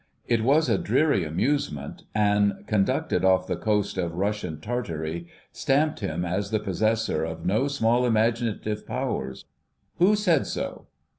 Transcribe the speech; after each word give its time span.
It 0.25 0.41
was 0.43 0.67
a 0.67 0.79
dreary 0.79 1.23
amusement, 1.23 2.05
and, 2.15 2.65
conducted 2.65 3.23
off 3.23 3.45
the 3.45 3.55
coast 3.55 3.99
of 3.99 4.15
Russian 4.15 4.59
Tartary, 4.59 5.27
stamped 5.51 5.99
him 5.99 6.25
as 6.25 6.49
the 6.49 6.57
possessor 6.59 7.23
of 7.23 7.45
no 7.45 7.67
small 7.67 8.07
imaginative 8.07 8.87
powers. 8.87 9.45
"Who 9.99 10.15
said 10.15 10.47
so?" 10.47 10.87